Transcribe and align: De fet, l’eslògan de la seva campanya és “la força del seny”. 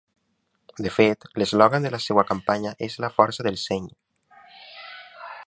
De 0.85 0.91
fet, 0.95 1.27
l’eslògan 1.41 1.85
de 1.87 1.91
la 1.97 1.99
seva 2.07 2.25
campanya 2.31 2.73
és 2.89 2.97
“la 3.05 3.11
força 3.19 3.47
del 3.49 3.61
seny”. 3.67 3.87